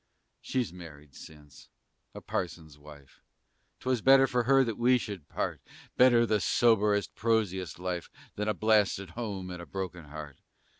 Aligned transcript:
She's 0.41 0.73
married 0.73 1.13
since, 1.13 1.69
a 2.15 2.21
parson's 2.21 2.75
wife: 2.75 3.21
'Twas 3.79 4.01
better 4.01 4.25
for 4.25 4.45
her 4.45 4.63
that 4.63 4.79
we 4.79 4.97
should 4.97 5.29
part, 5.29 5.61
Better 5.95 6.25
the 6.25 6.39
soberest, 6.41 7.13
prosiest 7.13 7.77
life 7.77 8.09
Than 8.33 8.47
a 8.47 8.55
blasted 8.55 9.11
home 9.11 9.51
and 9.51 9.61
a 9.61 9.67
broken 9.67 10.05
heart. 10.05 10.39